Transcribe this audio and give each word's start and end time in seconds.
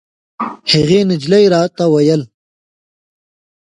هغې 0.71 0.99
نجلۍ 1.11 1.45
راته 1.53 1.83
ویل. 1.93 2.21